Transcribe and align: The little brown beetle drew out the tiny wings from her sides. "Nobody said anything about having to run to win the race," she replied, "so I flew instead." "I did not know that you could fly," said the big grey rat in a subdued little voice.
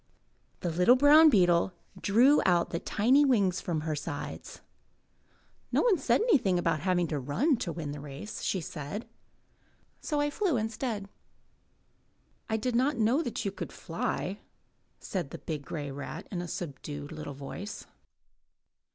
The 0.61 0.71
little 0.71 0.95
brown 0.95 1.29
beetle 1.29 1.73
drew 2.01 2.41
out 2.43 2.71
the 2.71 2.79
tiny 2.79 3.23
wings 3.23 3.61
from 3.61 3.81
her 3.81 3.95
sides. 3.95 4.61
"Nobody 5.71 5.97
said 6.01 6.21
anything 6.21 6.57
about 6.57 6.79
having 6.79 7.05
to 7.09 7.19
run 7.19 7.55
to 7.57 7.71
win 7.71 7.91
the 7.91 7.99
race," 7.99 8.41
she 8.41 8.57
replied, 8.61 9.07
"so 9.99 10.19
I 10.19 10.31
flew 10.31 10.57
instead." 10.57 11.07
"I 12.49 12.57
did 12.57 12.75
not 12.75 12.97
know 12.97 13.21
that 13.21 13.45
you 13.45 13.51
could 13.51 13.71
fly," 13.71 14.39
said 14.99 15.29
the 15.29 15.37
big 15.37 15.65
grey 15.65 15.91
rat 15.91 16.27
in 16.31 16.41
a 16.41 16.47
subdued 16.47 17.11
little 17.11 17.35
voice. 17.35 17.85